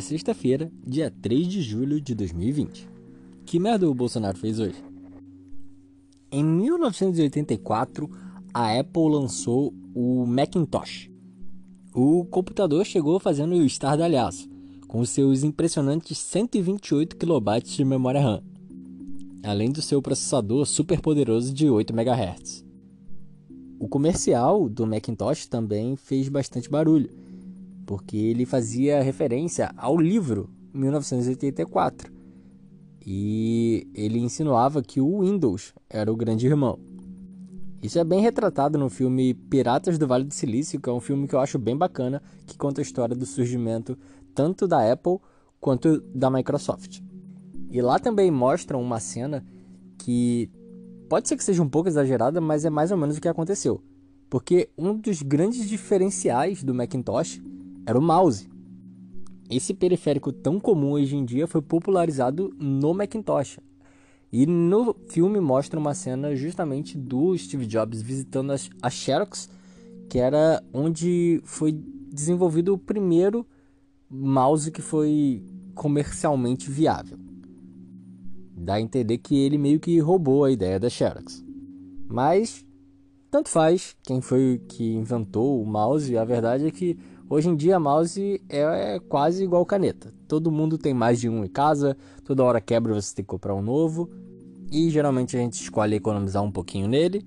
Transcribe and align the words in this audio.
sexta-feira, 0.00 0.72
dia 0.86 1.10
3 1.10 1.46
de 1.46 1.60
julho 1.60 2.00
de 2.00 2.14
2020. 2.14 2.88
Que 3.44 3.58
merda 3.58 3.86
o 3.86 3.94
Bolsonaro 3.94 4.38
fez 4.38 4.58
hoje? 4.58 4.82
Em 6.32 6.42
1984, 6.42 8.08
a 8.54 8.78
Apple 8.78 9.10
lançou 9.10 9.74
o 9.94 10.24
Macintosh. 10.24 11.10
O 11.94 12.24
computador 12.24 12.86
chegou 12.86 13.20
fazendo 13.20 13.54
o 13.54 13.66
estardalhaço, 13.66 14.48
com 14.88 15.04
seus 15.04 15.42
impressionantes 15.42 16.16
128 16.16 17.16
KB 17.16 17.60
de 17.64 17.84
memória 17.84 18.22
RAM, 18.22 18.42
além 19.42 19.70
do 19.70 19.82
seu 19.82 20.00
processador 20.00 20.64
super 20.64 21.02
poderoso 21.02 21.52
de 21.52 21.68
8 21.68 21.92
MHz. 21.92 22.64
O 23.78 23.88
comercial 23.88 24.70
do 24.70 24.86
Macintosh 24.86 25.46
também 25.48 25.96
fez 25.96 26.30
bastante 26.30 26.70
barulho, 26.70 27.23
porque 27.86 28.16
ele 28.16 28.46
fazia 28.46 29.02
referência 29.02 29.72
ao 29.76 29.96
livro 29.96 30.50
1984 30.72 32.12
e 33.06 33.86
ele 33.94 34.18
insinuava 34.18 34.82
que 34.82 35.00
o 35.00 35.20
Windows 35.20 35.74
era 35.88 36.12
o 36.12 36.16
grande 36.16 36.46
irmão. 36.46 36.78
Isso 37.82 37.98
é 37.98 38.04
bem 38.04 38.20
retratado 38.20 38.78
no 38.78 38.88
filme 38.88 39.34
Piratas 39.34 39.98
do 39.98 40.06
Vale 40.06 40.24
do 40.24 40.32
Silício, 40.32 40.80
que 40.80 40.88
é 40.88 40.92
um 40.92 41.00
filme 41.00 41.28
que 41.28 41.34
eu 41.34 41.40
acho 41.40 41.58
bem 41.58 41.76
bacana, 41.76 42.22
que 42.46 42.56
conta 42.56 42.80
a 42.80 42.82
história 42.82 43.14
do 43.14 43.26
surgimento 43.26 43.98
tanto 44.34 44.66
da 44.66 44.90
Apple 44.90 45.18
quanto 45.60 46.00
da 46.14 46.30
Microsoft. 46.30 47.00
E 47.70 47.82
lá 47.82 47.98
também 47.98 48.30
mostram 48.30 48.80
uma 48.80 49.00
cena 49.00 49.44
que 49.98 50.50
pode 51.10 51.28
ser 51.28 51.36
que 51.36 51.44
seja 51.44 51.62
um 51.62 51.68
pouco 51.68 51.88
exagerada, 51.88 52.40
mas 52.40 52.64
é 52.64 52.70
mais 52.70 52.90
ou 52.90 52.96
menos 52.96 53.18
o 53.18 53.20
que 53.20 53.28
aconteceu. 53.28 53.82
Porque 54.30 54.70
um 54.78 54.96
dos 54.96 55.20
grandes 55.20 55.68
diferenciais 55.68 56.64
do 56.64 56.74
Macintosh 56.74 57.42
era 57.86 57.98
o 57.98 58.02
mouse. 58.02 58.48
Esse 59.50 59.74
periférico 59.74 60.32
tão 60.32 60.58
comum 60.58 60.92
hoje 60.92 61.16
em 61.16 61.24
dia 61.24 61.46
foi 61.46 61.60
popularizado 61.60 62.54
no 62.58 62.94
Macintosh. 62.94 63.58
E 64.32 64.46
no 64.46 64.96
filme 65.08 65.38
mostra 65.38 65.78
uma 65.78 65.94
cena 65.94 66.34
justamente 66.34 66.98
do 66.98 67.36
Steve 67.36 67.66
Jobs 67.66 68.02
visitando 68.02 68.52
a 68.82 68.90
Xerox, 68.90 69.48
que 70.08 70.18
era 70.18 70.62
onde 70.72 71.40
foi 71.44 71.72
desenvolvido 72.10 72.74
o 72.74 72.78
primeiro 72.78 73.46
mouse 74.10 74.70
que 74.70 74.82
foi 74.82 75.42
comercialmente 75.74 76.70
viável. 76.70 77.18
Dá 78.56 78.74
a 78.74 78.80
entender 78.80 79.18
que 79.18 79.36
ele 79.36 79.58
meio 79.58 79.78
que 79.78 79.98
roubou 79.98 80.44
a 80.44 80.50
ideia 80.50 80.80
da 80.80 80.88
Xerox. 80.88 81.44
Mas 82.08 82.64
tanto 83.30 83.48
faz 83.48 83.96
quem 84.02 84.20
foi 84.20 84.62
que 84.68 84.94
inventou 84.94 85.60
o 85.60 85.66
mouse, 85.66 86.16
a 86.16 86.24
verdade 86.24 86.66
é 86.66 86.70
que 86.70 86.96
Hoje 87.28 87.48
em 87.48 87.56
dia, 87.56 87.80
mouse 87.80 88.42
é, 88.48 88.94
é 88.94 89.00
quase 89.00 89.42
igual 89.42 89.64
caneta. 89.64 90.12
Todo 90.28 90.50
mundo 90.50 90.76
tem 90.76 90.92
mais 90.92 91.20
de 91.20 91.28
um 91.28 91.44
em 91.44 91.48
casa, 91.48 91.96
toda 92.24 92.44
hora 92.44 92.60
quebra 92.60 92.92
você 92.92 93.14
tem 93.14 93.24
que 93.24 93.28
comprar 93.28 93.54
um 93.54 93.62
novo. 93.62 94.10
E 94.70 94.90
geralmente 94.90 95.36
a 95.36 95.40
gente 95.40 95.54
escolhe 95.54 95.96
economizar 95.96 96.42
um 96.42 96.50
pouquinho 96.50 96.86
nele 96.86 97.26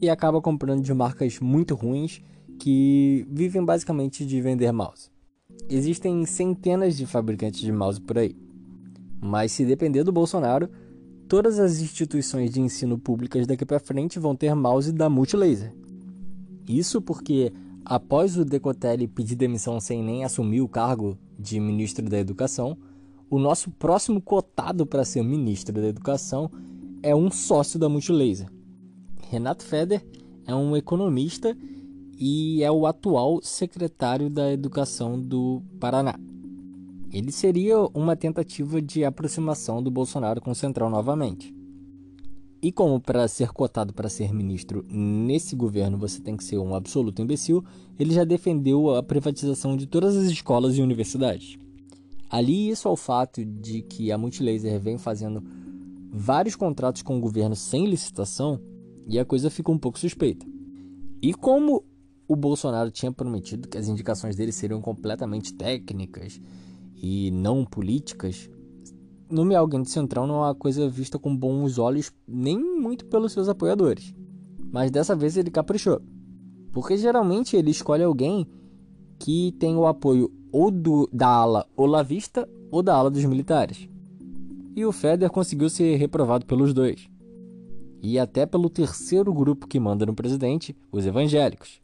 e 0.00 0.10
acaba 0.10 0.40
comprando 0.40 0.82
de 0.82 0.92
marcas 0.92 1.38
muito 1.40 1.74
ruins 1.74 2.20
que 2.58 3.26
vivem 3.30 3.64
basicamente 3.64 4.26
de 4.26 4.40
vender 4.40 4.70
mouse. 4.72 5.10
Existem 5.70 6.24
centenas 6.26 6.96
de 6.96 7.06
fabricantes 7.06 7.60
de 7.60 7.72
mouse 7.72 8.00
por 8.00 8.18
aí. 8.18 8.36
Mas 9.20 9.52
se 9.52 9.64
depender 9.64 10.04
do 10.04 10.12
Bolsonaro, 10.12 10.68
todas 11.28 11.58
as 11.58 11.80
instituições 11.80 12.50
de 12.50 12.60
ensino 12.60 12.98
públicas 12.98 13.46
daqui 13.46 13.64
para 13.64 13.78
frente 13.80 14.18
vão 14.18 14.36
ter 14.36 14.54
mouse 14.54 14.92
da 14.92 15.08
Multilaser. 15.08 15.72
Isso 16.68 17.00
porque 17.00 17.52
Após 17.84 18.36
o 18.36 18.44
Decotelli 18.44 19.08
pedir 19.08 19.34
demissão 19.34 19.80
sem 19.80 20.02
nem 20.02 20.24
assumir 20.24 20.60
o 20.60 20.68
cargo 20.68 21.18
de 21.38 21.58
ministro 21.58 22.08
da 22.08 22.18
Educação, 22.18 22.76
o 23.28 23.38
nosso 23.38 23.70
próximo 23.70 24.20
cotado 24.20 24.86
para 24.86 25.04
ser 25.04 25.22
ministro 25.22 25.74
da 25.80 25.88
Educação 25.88 26.50
é 27.02 27.14
um 27.14 27.30
sócio 27.30 27.78
da 27.78 27.88
Multilaser. 27.88 28.48
Renato 29.28 29.64
Feder 29.64 30.04
é 30.46 30.54
um 30.54 30.76
economista 30.76 31.56
e 32.18 32.62
é 32.62 32.70
o 32.70 32.86
atual 32.86 33.40
secretário 33.42 34.30
da 34.30 34.52
Educação 34.52 35.20
do 35.20 35.62
Paraná. 35.80 36.14
Ele 37.12 37.32
seria 37.32 37.78
uma 37.92 38.14
tentativa 38.14 38.80
de 38.80 39.04
aproximação 39.04 39.82
do 39.82 39.90
Bolsonaro 39.90 40.40
com 40.40 40.52
o 40.52 40.54
Central 40.54 40.88
novamente. 40.88 41.54
E 42.62 42.70
como 42.70 43.00
para 43.00 43.26
ser 43.26 43.50
cotado 43.50 43.92
para 43.92 44.08
ser 44.08 44.32
ministro 44.32 44.86
nesse 44.88 45.56
governo 45.56 45.98
você 45.98 46.20
tem 46.20 46.36
que 46.36 46.44
ser 46.44 46.58
um 46.58 46.76
absoluto 46.76 47.20
imbecil, 47.20 47.64
ele 47.98 48.14
já 48.14 48.22
defendeu 48.22 48.94
a 48.94 49.02
privatização 49.02 49.76
de 49.76 49.84
todas 49.84 50.16
as 50.16 50.26
escolas 50.26 50.76
e 50.76 50.82
universidades. 50.82 51.58
Ali 52.30 52.70
isso 52.70 52.88
ao 52.88 52.96
fato 52.96 53.44
de 53.44 53.82
que 53.82 54.12
a 54.12 54.16
Multilaser 54.16 54.78
vem 54.78 54.96
fazendo 54.96 55.42
vários 56.12 56.54
contratos 56.54 57.02
com 57.02 57.18
o 57.18 57.20
governo 57.20 57.56
sem 57.56 57.84
licitação 57.84 58.60
e 59.08 59.18
a 59.18 59.24
coisa 59.24 59.50
fica 59.50 59.72
um 59.72 59.78
pouco 59.78 59.98
suspeita. 59.98 60.46
E 61.20 61.34
como 61.34 61.84
o 62.28 62.36
Bolsonaro 62.36 62.92
tinha 62.92 63.10
prometido 63.10 63.68
que 63.68 63.76
as 63.76 63.88
indicações 63.88 64.36
dele 64.36 64.52
seriam 64.52 64.80
completamente 64.80 65.52
técnicas 65.52 66.40
e 66.96 67.30
não 67.32 67.64
políticas, 67.64 68.48
nomear 69.32 69.60
alguém 69.60 69.82
de 69.82 69.90
central 69.90 70.26
não 70.26 70.36
é 70.36 70.46
uma 70.48 70.54
coisa 70.54 70.88
vista 70.88 71.18
com 71.18 71.34
bons 71.34 71.78
olhos 71.78 72.12
nem 72.28 72.58
muito 72.58 73.06
pelos 73.06 73.32
seus 73.32 73.48
apoiadores. 73.48 74.14
Mas 74.70 74.90
dessa 74.90 75.16
vez 75.16 75.36
ele 75.36 75.50
caprichou. 75.50 76.00
Porque 76.72 76.96
geralmente 76.96 77.56
ele 77.56 77.70
escolhe 77.70 78.02
alguém 78.02 78.46
que 79.18 79.52
tem 79.58 79.74
o 79.76 79.86
apoio 79.86 80.32
ou 80.50 80.70
do, 80.70 81.08
da 81.12 81.28
ala 81.28 81.66
olavista 81.76 82.48
ou 82.70 82.82
da 82.82 82.94
ala 82.94 83.10
dos 83.10 83.24
militares. 83.24 83.88
E 84.74 84.84
o 84.84 84.92
Feder 84.92 85.30
conseguiu 85.30 85.68
ser 85.68 85.96
reprovado 85.96 86.46
pelos 86.46 86.72
dois. 86.72 87.08
E 88.02 88.18
até 88.18 88.46
pelo 88.46 88.70
terceiro 88.70 89.32
grupo 89.32 89.66
que 89.66 89.78
manda 89.78 90.06
no 90.06 90.14
presidente, 90.14 90.74
os 90.90 91.06
evangélicos. 91.06 91.80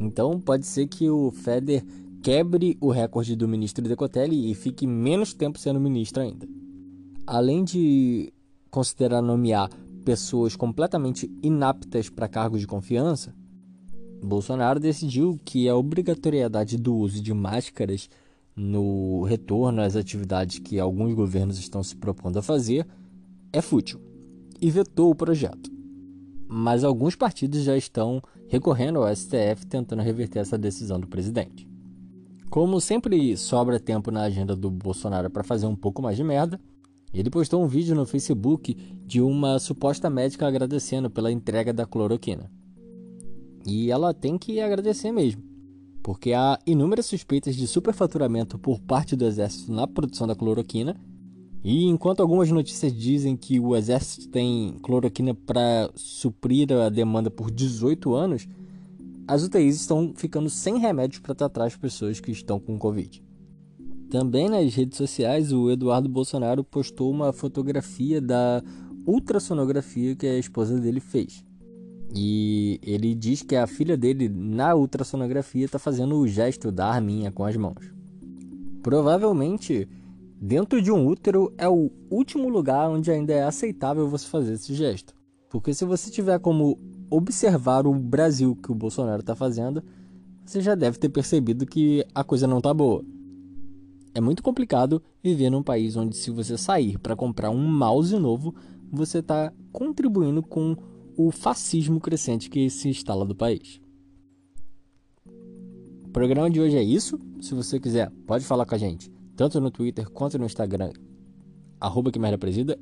Então 0.00 0.40
pode 0.40 0.66
ser 0.66 0.86
que 0.86 1.10
o 1.10 1.30
Feder 1.30 1.84
quebre 2.22 2.78
o 2.80 2.90
recorde 2.90 3.34
do 3.34 3.48
ministro 3.48 3.86
Decotelli 3.86 4.50
e 4.50 4.54
fique 4.54 4.86
menos 4.86 5.34
tempo 5.34 5.58
sendo 5.58 5.80
ministro 5.80 6.22
ainda 6.22 6.46
além 7.26 7.64
de 7.64 8.32
considerar 8.70 9.22
nomear 9.22 9.68
pessoas 10.04 10.56
completamente 10.56 11.30
inaptas 11.42 12.08
para 12.08 12.28
cargos 12.28 12.60
de 12.60 12.66
confiança, 12.66 13.34
Bolsonaro 14.22 14.78
decidiu 14.78 15.38
que 15.44 15.68
a 15.68 15.76
obrigatoriedade 15.76 16.76
do 16.76 16.94
uso 16.94 17.20
de 17.20 17.34
máscaras 17.34 18.08
no 18.54 19.22
retorno 19.24 19.82
às 19.82 19.96
atividades 19.96 20.58
que 20.60 20.78
alguns 20.78 21.12
governos 21.14 21.58
estão 21.58 21.82
se 21.82 21.96
propondo 21.96 22.38
a 22.38 22.42
fazer 22.42 22.86
é 23.52 23.60
fútil 23.60 24.00
e 24.60 24.70
vetou 24.70 25.10
o 25.10 25.14
projeto. 25.14 25.70
Mas 26.46 26.84
alguns 26.84 27.16
partidos 27.16 27.62
já 27.62 27.76
estão 27.76 28.22
recorrendo 28.48 29.02
ao 29.02 29.14
STF 29.14 29.66
tentando 29.68 30.02
reverter 30.02 30.40
essa 30.40 30.58
decisão 30.58 31.00
do 31.00 31.08
presidente. 31.08 31.66
Como 32.50 32.80
sempre 32.80 33.36
sobra 33.36 33.80
tempo 33.80 34.10
na 34.10 34.22
agenda 34.22 34.54
do 34.54 34.70
Bolsonaro 34.70 35.30
para 35.30 35.42
fazer 35.42 35.66
um 35.66 35.74
pouco 35.74 36.02
mais 36.02 36.16
de 36.16 36.22
merda, 36.22 36.60
ele 37.12 37.30
postou 37.30 37.62
um 37.62 37.66
vídeo 37.66 37.94
no 37.94 38.06
Facebook 38.06 38.74
de 39.06 39.20
uma 39.20 39.58
suposta 39.58 40.08
médica 40.08 40.46
agradecendo 40.46 41.10
pela 41.10 41.30
entrega 41.30 41.72
da 41.72 41.84
cloroquina. 41.84 42.50
E 43.66 43.90
ela 43.90 44.14
tem 44.14 44.38
que 44.38 44.60
agradecer 44.60 45.12
mesmo, 45.12 45.42
porque 46.02 46.32
há 46.32 46.58
inúmeras 46.66 47.06
suspeitas 47.06 47.54
de 47.54 47.66
superfaturamento 47.66 48.58
por 48.58 48.80
parte 48.80 49.14
do 49.14 49.24
exército 49.24 49.72
na 49.72 49.86
produção 49.86 50.26
da 50.26 50.34
cloroquina. 50.34 50.96
E 51.62 51.84
enquanto 51.84 52.20
algumas 52.20 52.50
notícias 52.50 52.92
dizem 52.92 53.36
que 53.36 53.60
o 53.60 53.76
exército 53.76 54.28
tem 54.28 54.76
cloroquina 54.82 55.32
para 55.32 55.90
suprir 55.94 56.72
a 56.72 56.88
demanda 56.88 57.30
por 57.30 57.50
18 57.50 58.14
anos, 58.14 58.48
as 59.28 59.44
UTIs 59.44 59.76
estão 59.76 60.12
ficando 60.16 60.50
sem 60.50 60.78
remédios 60.78 61.20
para 61.20 61.34
tratar 61.34 61.66
as 61.66 61.76
pessoas 61.76 62.18
que 62.18 62.32
estão 62.32 62.58
com 62.58 62.76
Covid. 62.78 63.22
Também 64.12 64.46
nas 64.46 64.74
redes 64.74 64.98
sociais, 64.98 65.54
o 65.54 65.70
Eduardo 65.70 66.06
Bolsonaro 66.06 66.62
postou 66.62 67.10
uma 67.10 67.32
fotografia 67.32 68.20
da 68.20 68.62
ultrassonografia 69.06 70.14
que 70.14 70.26
a 70.26 70.38
esposa 70.38 70.78
dele 70.78 71.00
fez. 71.00 71.42
E 72.14 72.78
ele 72.82 73.14
diz 73.14 73.40
que 73.40 73.56
a 73.56 73.66
filha 73.66 73.96
dele, 73.96 74.28
na 74.28 74.74
ultrassonografia, 74.74 75.64
está 75.64 75.78
fazendo 75.78 76.14
o 76.18 76.28
gesto 76.28 76.70
da 76.70 76.88
arminha 76.88 77.32
com 77.32 77.42
as 77.42 77.56
mãos. 77.56 77.90
Provavelmente, 78.82 79.88
dentro 80.38 80.82
de 80.82 80.92
um 80.92 81.06
útero 81.06 81.50
é 81.56 81.66
o 81.66 81.90
último 82.10 82.50
lugar 82.50 82.90
onde 82.90 83.10
ainda 83.10 83.32
é 83.32 83.42
aceitável 83.42 84.06
você 84.06 84.26
fazer 84.26 84.52
esse 84.52 84.74
gesto. 84.74 85.14
Porque 85.48 85.72
se 85.72 85.86
você 85.86 86.10
tiver 86.10 86.38
como 86.38 86.78
observar 87.08 87.86
o 87.86 87.94
Brasil 87.94 88.54
que 88.56 88.70
o 88.70 88.74
Bolsonaro 88.74 89.20
está 89.20 89.34
fazendo, 89.34 89.82
você 90.44 90.60
já 90.60 90.74
deve 90.74 90.98
ter 90.98 91.08
percebido 91.08 91.64
que 91.64 92.04
a 92.14 92.22
coisa 92.22 92.46
não 92.46 92.58
está 92.58 92.74
boa. 92.74 93.02
É 94.14 94.20
muito 94.20 94.42
complicado 94.42 95.02
viver 95.22 95.50
num 95.50 95.62
país 95.62 95.96
onde, 95.96 96.16
se 96.16 96.30
você 96.30 96.58
sair 96.58 96.98
para 96.98 97.16
comprar 97.16 97.50
um 97.50 97.66
mouse 97.66 98.16
novo, 98.18 98.54
você 98.90 99.18
está 99.18 99.52
contribuindo 99.72 100.42
com 100.42 100.76
o 101.16 101.30
fascismo 101.30 102.00
crescente 102.00 102.50
que 102.50 102.68
se 102.68 102.88
instala 102.88 103.24
do 103.24 103.34
país. 103.34 103.80
O 106.04 106.08
programa 106.12 106.50
de 106.50 106.60
hoje 106.60 106.76
é 106.76 106.82
isso. 106.82 107.18
Se 107.40 107.54
você 107.54 107.80
quiser, 107.80 108.10
pode 108.26 108.44
falar 108.44 108.66
com 108.66 108.74
a 108.74 108.78
gente 108.78 109.10
tanto 109.36 109.60
no 109.60 109.70
Twitter 109.70 110.08
quanto 110.10 110.38
no 110.38 110.46
Instagram, 110.46 110.92
arroba 111.80 112.12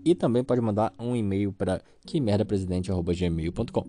e 0.04 0.14
também 0.14 0.44
pode 0.44 0.60
mandar 0.60 0.92
um 0.98 1.16
e-mail 1.16 1.52
para 1.52 1.80
que 2.04 2.20
merda 2.20 2.44
presidente, 2.44 2.90
arroba 2.90 3.14
gmail.com. 3.14 3.84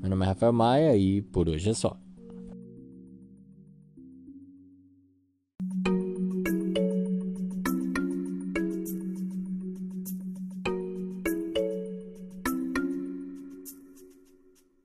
Meu 0.00 0.10
nome 0.10 0.24
é 0.24 0.28
Rafael 0.28 0.52
Maia 0.52 0.96
e 0.96 1.22
por 1.22 1.48
hoje 1.48 1.70
é 1.70 1.74
só. 1.74 1.96